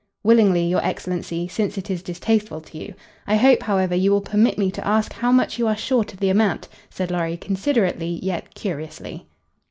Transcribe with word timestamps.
"Willingly, 0.23 0.65
your 0.67 0.83
excellency, 0.83 1.47
since 1.47 1.77
it 1.77 1.91
is 1.91 2.01
distasteful 2.01 2.59
to 2.61 2.77
you. 2.79 2.95
I 3.27 3.35
hope, 3.35 3.61
however, 3.61 3.93
you 3.93 4.09
will 4.09 4.21
permit 4.21 4.57
me 4.57 4.71
to 4.71 4.87
ask 4.87 5.13
how 5.13 5.31
much 5.31 5.59
you 5.59 5.67
are 5.67 5.77
short 5.77 6.11
of 6.11 6.19
the 6.19 6.29
amount," 6.29 6.67
said 6.89 7.11
Lorry, 7.11 7.37
considerately 7.37 8.19
yet 8.23 8.55
curiously. 8.55 9.27